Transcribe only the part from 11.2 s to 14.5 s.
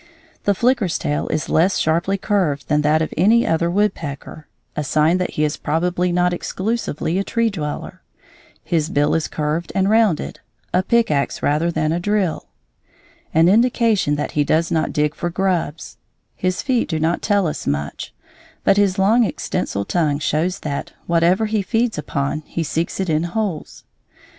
rather than a drill, an indication that he